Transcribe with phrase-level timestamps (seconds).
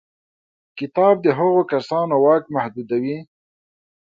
[0.77, 3.17] کتاب د هغو کسانو واک محدودوي.